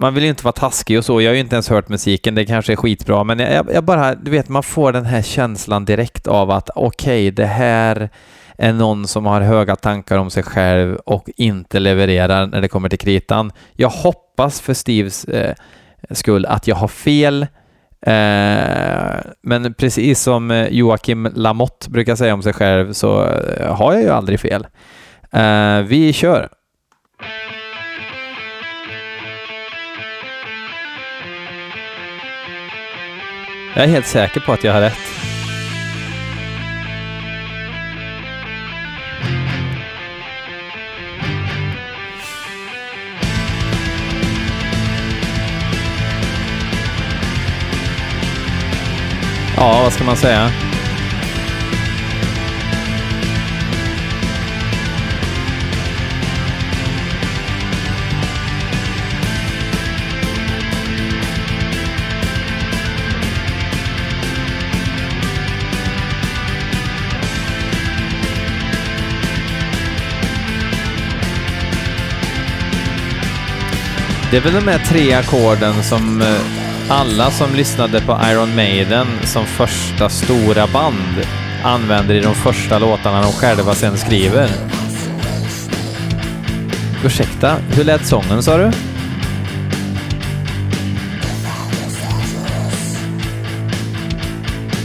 man 0.00 0.14
vill 0.14 0.24
ju 0.24 0.30
inte 0.30 0.44
vara 0.44 0.52
taskig 0.52 0.98
och 0.98 1.04
så. 1.04 1.20
Jag 1.20 1.30
har 1.30 1.34
ju 1.34 1.40
inte 1.40 1.56
ens 1.56 1.68
hört 1.68 1.88
musiken. 1.88 2.34
Det 2.34 2.46
kanske 2.46 2.72
är 2.72 2.76
skitbra, 2.76 3.24
men 3.24 3.38
jag, 3.38 3.72
jag 3.72 3.84
bara, 3.84 4.14
du 4.14 4.30
vet, 4.30 4.48
man 4.48 4.62
får 4.62 4.92
den 4.92 5.04
här 5.04 5.22
känslan 5.22 5.84
direkt 5.84 6.26
av 6.26 6.50
att 6.50 6.70
okej, 6.74 7.28
okay, 7.28 7.30
det 7.30 7.46
här 7.46 8.10
är 8.58 8.72
någon 8.72 9.06
som 9.06 9.26
har 9.26 9.40
höga 9.40 9.76
tankar 9.76 10.18
om 10.18 10.30
sig 10.30 10.42
själv 10.42 10.96
och 10.96 11.28
inte 11.36 11.78
levererar 11.78 12.46
när 12.46 12.60
det 12.60 12.68
kommer 12.68 12.88
till 12.88 12.98
kritan. 12.98 13.52
Jag 13.72 13.88
hoppas 13.88 14.60
för 14.60 14.74
Steves 14.74 15.24
eh, 15.24 15.54
skull 16.10 16.46
att 16.46 16.66
jag 16.66 16.76
har 16.76 16.88
fel, 16.88 17.42
eh, 18.00 19.20
men 19.42 19.74
precis 19.78 20.20
som 20.20 20.50
eh, 20.50 20.68
Joakim 20.68 21.28
Lamotte 21.34 21.90
brukar 21.90 22.16
säga 22.16 22.34
om 22.34 22.42
sig 22.42 22.52
själv 22.52 22.92
så 22.92 23.24
eh, 23.24 23.74
har 23.74 23.92
jag 23.92 24.02
ju 24.02 24.10
aldrig 24.10 24.40
fel. 24.40 24.66
Eh, 25.32 25.80
vi 25.80 26.12
kör! 26.12 26.48
Jag 33.74 33.84
är 33.84 33.88
helt 33.88 34.06
säker 34.06 34.40
på 34.40 34.52
att 34.52 34.64
jag 34.64 34.72
har 34.72 34.80
rätt. 34.80 35.35
Ja, 49.58 49.80
vad 49.82 49.92
ska 49.92 50.04
man 50.04 50.16
säga? 50.16 50.50
Det 74.30 74.36
är 74.36 74.40
väl 74.40 74.54
de 74.54 74.68
här 74.68 74.78
tre 74.78 75.12
ackorden 75.12 75.84
som 75.84 76.22
eh, 76.22 76.65
alla 76.88 77.30
som 77.30 77.54
lyssnade 77.54 78.00
på 78.00 78.18
Iron 78.32 78.56
Maiden 78.56 79.06
som 79.24 79.44
första 79.44 80.08
stora 80.08 80.66
band 80.66 81.26
använder 81.64 82.14
i 82.14 82.20
de 82.20 82.34
första 82.34 82.78
låtarna 82.78 83.22
de 83.22 83.32
själva 83.32 83.74
sen 83.74 83.98
skriver. 83.98 84.48
Ursäkta, 87.04 87.56
hur 87.70 87.84
lät 87.84 88.06
sången 88.06 88.42
sa 88.42 88.56
du? 88.56 88.70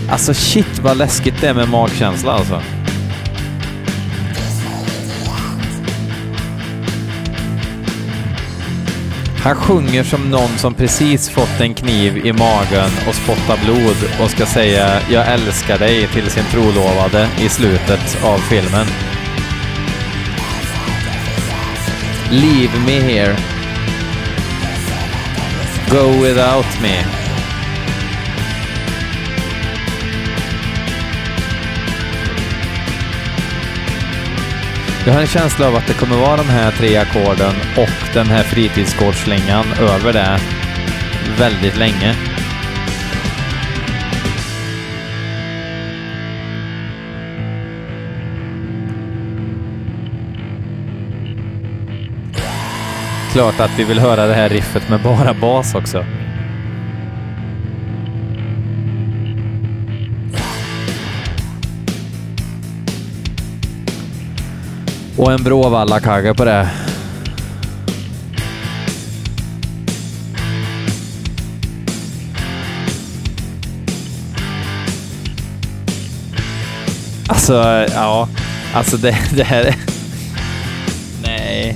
Alltså 0.09 0.33
shit 0.33 0.79
vad 0.79 0.97
läskigt 0.97 1.41
det 1.41 1.47
är 1.47 1.53
med 1.53 1.69
magkänsla 1.69 2.31
alltså. 2.31 2.61
Han 9.43 9.55
sjunger 9.55 10.03
som 10.03 10.29
någon 10.29 10.57
som 10.57 10.73
precis 10.73 11.29
fått 11.29 11.61
en 11.61 11.73
kniv 11.73 12.17
i 12.17 12.33
magen 12.33 12.91
och 13.07 13.15
spottar 13.15 13.65
blod 13.65 13.97
och 14.23 14.29
ska 14.29 14.45
säga 14.45 15.01
“Jag 15.11 15.27
älskar 15.33 15.79
dig” 15.79 16.07
till 16.07 16.31
sin 16.31 16.43
trolovade 16.51 17.27
i 17.39 17.49
slutet 17.49 18.23
av 18.23 18.37
filmen. 18.37 18.85
Leave 22.31 22.79
me 22.85 22.99
here. 22.99 23.35
Go 25.89 26.23
without 26.23 26.81
me. 26.81 27.20
Jag 35.05 35.13
har 35.13 35.21
en 35.21 35.27
känsla 35.27 35.67
av 35.67 35.75
att 35.75 35.87
det 35.87 35.93
kommer 35.93 36.15
vara 36.15 36.37
de 36.37 36.49
här 36.49 36.71
tre 36.71 36.97
ackorden 36.97 37.55
och 37.77 38.13
den 38.13 38.25
här 38.25 38.43
fritidsgårdsslingan 38.43 39.65
över 39.79 40.13
det 40.13 40.39
väldigt 41.37 41.77
länge. 41.77 42.15
Klart 53.31 53.59
att 53.59 53.79
vi 53.79 53.83
vill 53.83 53.99
höra 53.99 54.25
det 54.25 54.33
här 54.33 54.49
riffet 54.49 54.89
med 54.89 55.01
bara 55.01 55.33
bas 55.33 55.75
också. 55.75 56.05
Och 65.21 65.31
en 65.31 65.43
Bråvalla-kagge 65.43 66.33
på 66.33 66.45
det. 66.45 66.69
Alltså, 77.27 77.85
ja. 77.93 78.27
Alltså 78.73 78.97
det, 78.97 79.17
det 79.35 79.43
här... 79.43 79.75
Nej. 81.23 81.75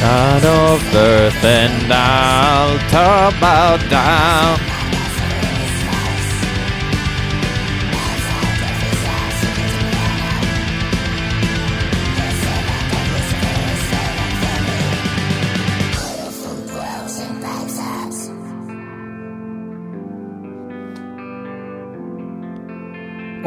God 0.00 0.44
of 0.44 0.94
earth 0.94 1.46
and 1.46 1.92
I'll 1.92 2.90
talk 2.90 3.34
about 3.42 3.90
down 3.90 4.75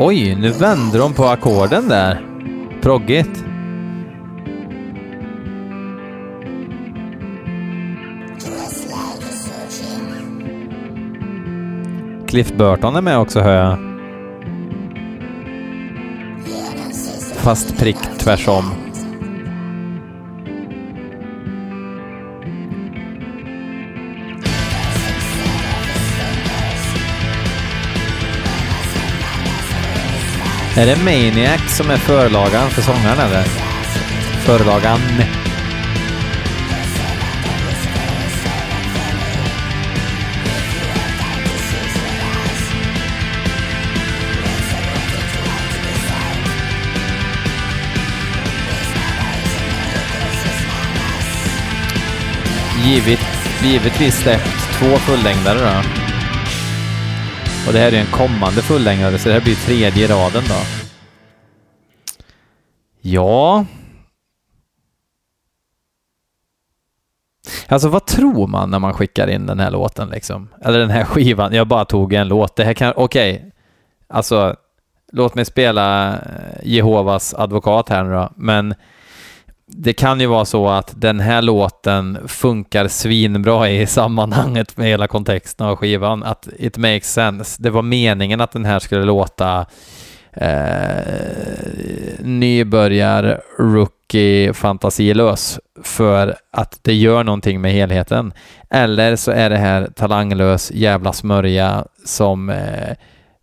Oj, 0.02 0.36
nu 0.36 0.52
vänder 0.52 1.00
de 1.00 1.14
på 1.14 1.26
ackorden 1.26 1.88
där. 1.88 2.22
Proggigt. 2.82 3.46
Cliff 12.28 12.54
Burton 12.54 12.96
är 12.96 13.02
med 13.02 13.20
också 13.20 13.40
hör 13.40 13.56
jag. 13.56 13.78
Fast 17.36 17.80
prick 17.80 17.98
tvärsom. 18.18 18.89
Är 30.80 30.86
det 30.86 31.04
Maniac 31.04 31.78
som 31.78 31.90
är 31.90 31.98
förlagan 31.98 32.70
för 32.70 32.82
sångaren 32.82 33.20
eller? 33.20 33.44
Förlagan. 34.46 35.00
Givet, 52.86 53.20
givetvis 53.64 54.16
släppt 54.16 54.80
två 54.80 54.98
fullängdare 54.98 55.60
då. 55.60 56.09
Och 57.70 57.74
det 57.74 57.80
här 57.80 57.92
är 57.92 58.00
en 58.00 58.12
kommande 58.12 58.62
fullängdare, 58.62 59.18
så 59.18 59.30
det 59.30 59.34
här 59.34 59.42
blir 59.42 59.56
tredje 59.56 60.08
raden 60.08 60.44
då. 60.48 60.56
Ja. 63.02 63.66
Alltså 67.68 67.90
vad 67.90 68.06
tror 68.06 68.48
man 68.48 68.70
när 68.70 68.80
man 68.80 68.94
skickar 68.94 69.28
in 69.28 69.46
den 69.46 69.60
här 69.60 69.72
låten 69.72 70.10
liksom? 70.10 70.50
Eller 70.62 70.80
den 70.80 70.90
här 70.90 71.04
skivan. 71.04 71.54
Jag 71.54 71.68
bara 71.68 71.86
tog 71.86 72.14
en 72.14 72.28
låt. 72.28 72.56
Det 72.56 72.64
här 72.64 72.74
kan, 72.74 72.94
okej. 72.96 73.36
Okay. 73.36 73.52
Alltså, 74.08 74.56
låt 75.12 75.36
mig 75.36 75.46
spela 75.46 76.14
eh, 76.14 76.20
Jehovas 76.64 77.34
advokat 77.34 77.90
här 77.90 78.04
nu 78.04 78.14
då. 78.14 78.30
Men 78.36 78.76
det 79.72 79.94
kan 79.94 80.20
ju 80.20 80.26
vara 80.26 80.46
så 80.46 80.70
att 80.70 80.94
den 81.02 81.20
här 81.20 81.42
låten 81.42 82.28
funkar 82.28 82.88
svinbra 82.88 83.70
i 83.70 83.88
sammanhanget 83.88 84.78
med 84.78 84.88
hela 84.88 85.08
kontexten 85.08 85.68
av 85.68 85.76
skivan. 85.76 86.24
Att 86.24 86.48
it 86.60 86.78
makes 86.78 87.14
sense. 87.14 87.64
Det 87.64 87.70
var 87.70 87.82
meningen 87.82 88.42
att 88.42 88.52
den 88.52 88.66
här 88.66 88.80
skulle 88.80 89.04
låta 89.04 89.66
eh, 90.34 91.04
nybörjar, 92.20 93.42
rookie, 93.58 94.54
fantasilös 94.54 95.60
för 95.84 96.36
att 96.52 96.80
det 96.82 96.94
gör 96.94 97.24
någonting 97.24 97.62
med 97.62 97.72
helheten. 97.72 98.34
Eller 98.70 99.16
så 99.16 99.32
är 99.32 99.50
det 99.50 99.58
här 99.58 99.88
talanglös 99.96 100.72
jävla 100.72 101.14
smörja 101.14 101.86
som 102.06 102.50
eh, 102.50 102.96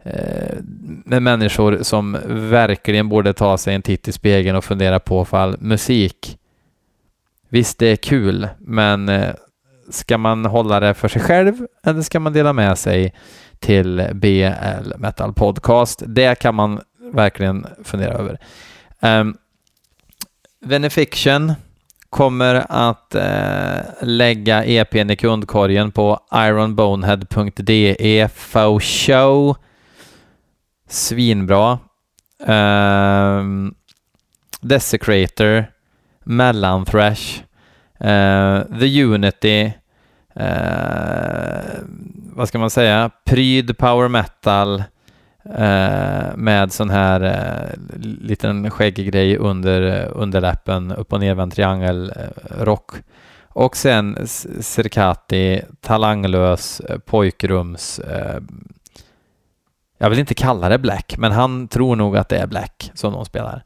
Eh, 0.06 0.56
med 1.04 1.22
människor 1.22 1.78
som 1.82 2.18
verkligen 2.28 3.08
borde 3.08 3.32
ta 3.32 3.58
sig 3.58 3.74
en 3.74 3.82
titt 3.82 4.08
i 4.08 4.12
spegeln 4.12 4.56
och 4.56 4.64
fundera 4.64 5.00
på 5.00 5.24
fall 5.24 5.56
musik. 5.60 6.38
Visst, 7.48 7.78
det 7.78 7.86
är 7.86 7.96
kul, 7.96 8.48
men 8.58 9.08
eh, 9.08 9.34
ska 9.90 10.18
man 10.18 10.44
hålla 10.44 10.80
det 10.80 10.94
för 10.94 11.08
sig 11.08 11.22
själv 11.22 11.66
eller 11.84 12.02
ska 12.02 12.20
man 12.20 12.32
dela 12.32 12.52
med 12.52 12.78
sig 12.78 13.14
till 13.58 14.10
BL 14.14 14.96
Metal 14.98 15.32
Podcast? 15.32 16.02
Det 16.06 16.38
kan 16.38 16.54
man 16.54 16.80
verkligen 17.12 17.66
fundera 17.84 18.12
över. 18.12 18.38
Ehm, 19.00 19.28
um, 19.28 19.36
Venefiction 20.60 21.52
kommer 22.10 22.64
att 22.68 23.14
uh, 23.14 24.06
lägga 24.06 24.64
EPn 24.64 25.10
i 25.10 25.16
kundkorgen 25.16 25.92
på 25.92 26.20
ironbonehead.de 26.32 28.28
for 28.28 28.80
show 28.80 29.56
Svinbra. 30.86 31.78
Um, 32.38 33.74
Desecrator, 34.60 35.66
Mellanthrash, 36.24 37.42
uh, 38.00 38.08
eh, 38.10 38.62
The 38.80 39.02
Unity, 39.02 39.72
uh, 40.40 41.78
vad 42.32 42.48
ska 42.48 42.58
man 42.58 42.70
säga, 42.70 43.10
pryd 43.24 43.78
power 43.78 44.08
metal 44.08 44.82
uh, 45.46 46.36
med 46.36 46.72
sån 46.72 46.90
här 46.90 47.22
uh, 47.24 47.96
liten 48.02 48.70
skäggig 48.70 49.12
grej 49.12 49.36
under 49.36 50.08
underläppen, 50.14 50.92
upp 50.92 51.12
och 51.12 51.20
nervänd 51.20 51.52
triangelrock. 51.52 52.92
Och 53.48 53.76
sen 53.76 54.28
Serkati, 54.60 55.62
talanglös 55.80 56.82
pojkrums 57.06 58.00
jag 59.98 60.10
vill 60.10 60.18
inte 60.18 60.34
kalla 60.34 60.68
det 60.68 60.78
Black, 60.78 61.14
men 61.18 61.32
han 61.32 61.68
tror 61.68 61.96
nog 61.96 62.16
att 62.16 62.28
det 62.28 62.38
är 62.38 62.46
Black 62.46 62.90
som 62.94 63.12
de 63.12 63.24
spelar. 63.24 63.64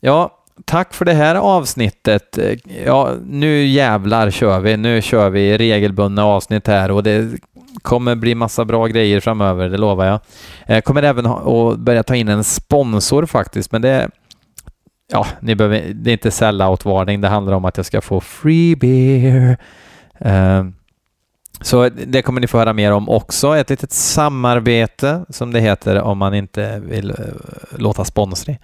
Ja, 0.00 0.38
tack 0.64 0.94
för 0.94 1.04
det 1.04 1.12
här 1.12 1.34
avsnittet. 1.34 2.38
Ja, 2.86 3.12
nu 3.26 3.64
jävlar 3.64 4.30
kör 4.30 4.60
vi. 4.60 4.76
Nu 4.76 5.02
kör 5.02 5.30
vi 5.30 5.58
regelbundna 5.58 6.24
avsnitt 6.24 6.66
här 6.66 6.90
och 6.90 7.02
det 7.02 7.40
kommer 7.82 8.14
bli 8.14 8.34
massa 8.34 8.64
bra 8.64 8.86
grejer 8.86 9.20
framöver, 9.20 9.68
det 9.68 9.78
lovar 9.78 10.04
jag. 10.04 10.20
Jag 10.66 10.84
kommer 10.84 11.02
även 11.02 11.26
att 11.26 11.78
börja 11.78 12.02
ta 12.02 12.14
in 12.14 12.28
en 12.28 12.44
sponsor 12.44 13.26
faktiskt, 13.26 13.72
men 13.72 13.82
det 13.82 14.10
Ja, 15.12 15.26
ni 15.40 15.54
behöver, 15.54 15.92
det 15.94 16.10
är 16.10 16.12
inte 16.12 16.30
sell-out-varning, 16.30 17.20
det 17.20 17.28
handlar 17.28 17.52
om 17.52 17.64
att 17.64 17.76
jag 17.76 17.86
ska 17.86 18.00
få 18.00 18.20
free 18.20 18.76
beer. 18.76 19.56
Uh, 20.26 20.70
så 21.60 21.88
det 21.88 22.22
kommer 22.22 22.40
ni 22.40 22.46
få 22.46 22.58
höra 22.58 22.72
mer 22.72 22.92
om 22.92 23.08
också. 23.08 23.56
Ett 23.56 23.70
litet 23.70 23.92
samarbete 23.92 25.24
som 25.28 25.52
det 25.52 25.60
heter 25.60 26.00
om 26.00 26.18
man 26.18 26.34
inte 26.34 26.82
vill 26.84 27.10
eh, 27.10 27.16
låta 27.76 28.04
sponsrig. 28.04 28.58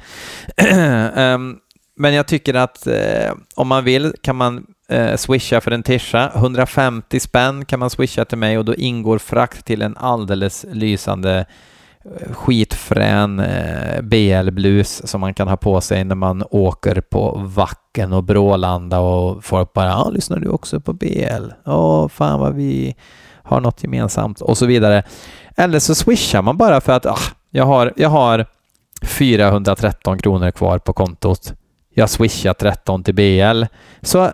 Ehm, 0.57 1.57
men 1.97 2.15
jag 2.15 2.27
tycker 2.27 2.55
att 2.55 2.87
eh, 2.87 3.33
om 3.55 3.69
man 3.69 3.85
vill 3.85 4.15
kan 4.23 4.37
man 4.37 4.67
eh, 4.89 5.17
swisha 5.17 5.61
för 5.61 5.71
en 5.71 5.83
tisha. 5.83 6.33
150 6.35 7.21
spänn 7.21 7.65
kan 7.65 7.79
man 7.79 7.91
swisha 7.91 8.25
till 8.25 8.39
mig 8.39 8.59
och 8.59 8.65
då 8.65 8.75
ingår 8.75 9.19
frakt 9.19 9.65
till 9.65 9.83
en 9.83 9.97
alldeles 9.97 10.67
lysande 10.73 11.47
skitfrän 12.33 13.41
eh, 13.41 14.03
BL-blus 14.03 15.07
som 15.07 15.21
man 15.21 15.35
kan 15.35 15.49
ha 15.49 15.57
på 15.57 15.81
sig 15.81 16.05
när 16.05 16.15
man 16.15 16.45
åker 16.51 17.01
på 17.01 17.41
Vacken 17.55 18.13
och 18.13 18.25
Brålanda 18.25 18.99
och 18.99 19.45
folk 19.45 19.73
bara 19.73 19.89
ja, 19.89 20.11
lyssnar 20.11 20.39
du 20.39 20.49
också 20.49 20.81
på 20.81 20.93
BL? 20.93 21.51
Åh, 21.67 22.09
fan 22.09 22.41
vad 22.41 22.55
vi 22.55 22.97
har 23.43 23.61
något 23.61 23.83
gemensamt 23.83 24.41
och 24.41 24.59
så 24.59 24.67
vidare. 24.67 25.03
Eller 25.57 25.79
så 25.79 25.95
swishar 25.95 26.43
man 26.43 26.57
bara 26.57 26.81
för 26.81 26.93
att 26.93 27.07
ah, 27.07 27.19
jag, 27.51 27.65
har, 27.65 27.93
jag 27.97 28.09
har 28.09 28.47
413 29.03 30.19
kronor 30.19 30.51
kvar 30.51 30.79
på 30.79 30.93
kontot. 30.93 31.55
Jag 31.95 32.11
swishar 32.11 32.55
13 32.55 33.05
till 33.05 33.15
BL. 33.15 33.65
Så 34.03 34.31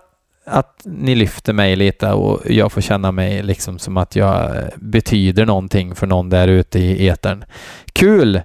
att 0.47 0.83
ni 0.85 1.15
lyfter 1.15 1.53
mig 1.53 1.77
lite 1.77 2.13
och 2.13 2.51
jag 2.51 2.73
får 2.73 2.81
känna 2.81 3.13
mig 3.13 3.43
liksom 3.43 3.79
som 3.79 3.97
att 3.97 4.17
jag 4.17 4.57
eh, 4.57 4.65
betyder 4.77 5.47
någonting 5.47 5.95
för 5.95 6.07
någon 6.07 6.31
där 6.31 6.49
ute 6.49 6.79
i 6.79 7.09
etern. 7.09 7.45
Kul! 7.93 8.37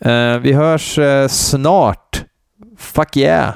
Eh, 0.00 0.38
vi 0.38 0.52
hörs 0.52 0.98
eh, 0.98 1.28
snart. 1.28 2.24
Fuck 2.76 3.16
yeah! 3.16 3.54